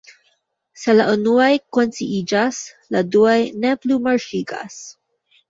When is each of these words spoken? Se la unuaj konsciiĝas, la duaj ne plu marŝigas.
Se 0.83 0.95
la 0.95 1.03
unuaj 1.17 1.49
konsciiĝas, 1.77 2.63
la 2.97 3.03
duaj 3.17 3.37
ne 3.67 3.75
plu 3.85 4.01
marŝigas. 4.09 4.81